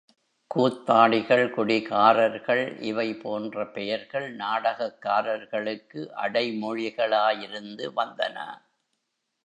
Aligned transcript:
கூத்தாடிகள், 0.51 1.43
குடிகாரர்கள் 1.49 2.81
இவை 2.81 3.13
போன்ற 3.13 3.65
பெயர்கள் 3.67 4.35
நாடகக்காரர்களுக்கு 4.35 6.03
அடைமொழிகளாயிருந்து 6.15 7.87
வந்தன. 7.95 8.37